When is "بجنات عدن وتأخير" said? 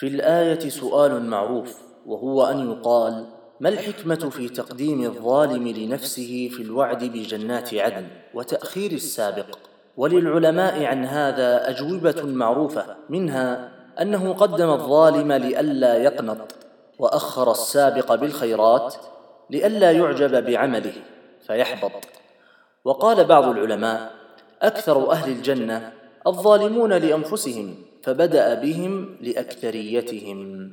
7.04-8.92